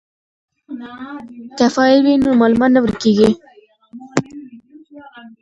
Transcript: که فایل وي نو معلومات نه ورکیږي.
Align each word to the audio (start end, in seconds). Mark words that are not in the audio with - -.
که 1.57 1.65
فایل 1.73 1.99
وي 2.05 2.13
نو 2.23 2.29
معلومات 2.39 2.71
نه 2.73 2.79
ورکیږي. 2.81 3.29